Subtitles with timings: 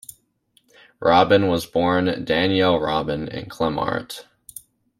[0.99, 4.25] Robin was born Danielle Robin in Clamart.